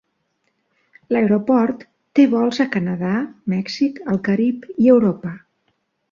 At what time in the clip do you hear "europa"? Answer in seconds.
4.95-5.35